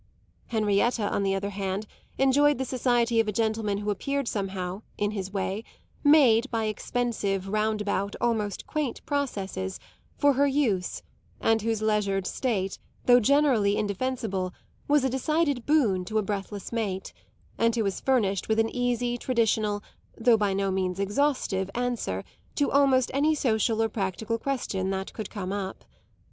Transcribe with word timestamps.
Henrietta, 0.47 1.07
on 1.13 1.21
the 1.21 1.35
other 1.35 1.51
hand, 1.51 1.85
enjoyed 2.17 2.57
the 2.57 2.65
society 2.65 3.19
of 3.19 3.27
a 3.27 3.31
gentleman 3.31 3.77
who 3.77 3.91
appeared 3.91 4.27
somehow, 4.27 4.81
in 4.97 5.11
his 5.11 5.31
way, 5.31 5.63
made, 6.03 6.49
by 6.49 6.63
expensive, 6.65 7.47
roundabout, 7.49 8.15
almost 8.19 8.65
"quaint" 8.65 9.05
processes, 9.05 9.79
for 10.17 10.33
her 10.33 10.47
use, 10.47 11.03
and 11.39 11.61
whose 11.61 11.83
leisured 11.83 12.25
state, 12.25 12.79
though 13.05 13.19
generally 13.19 13.77
indefensible, 13.77 14.51
was 14.87 15.03
a 15.03 15.07
decided 15.09 15.67
boon 15.67 16.03
to 16.03 16.17
a 16.17 16.23
breathless 16.23 16.71
mate, 16.71 17.13
and 17.59 17.75
who 17.75 17.83
was 17.83 18.01
furnished 18.01 18.47
with 18.49 18.57
an 18.57 18.75
easy, 18.75 19.19
traditional, 19.19 19.83
though 20.17 20.35
by 20.35 20.51
no 20.51 20.71
means 20.71 20.99
exhaustive, 20.99 21.69
answer 21.75 22.23
to 22.55 22.71
almost 22.71 23.11
any 23.13 23.35
social 23.35 23.83
or 23.83 23.87
practical 23.87 24.39
question 24.39 24.89
that 24.89 25.13
could 25.13 25.29
come 25.29 25.53
up. 25.53 25.85